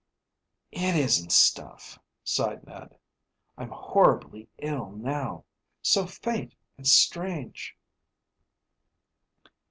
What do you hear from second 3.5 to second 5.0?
"I'm horribly ill